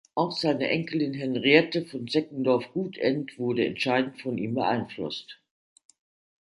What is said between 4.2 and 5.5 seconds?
ihm beeinflusst.